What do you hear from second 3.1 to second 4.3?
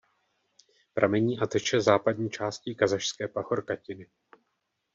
pahorkatiny.